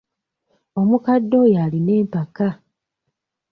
Omukadde 0.79 1.35
oyo 1.43 1.57
alina 1.65 1.91
empaka. 2.01 2.47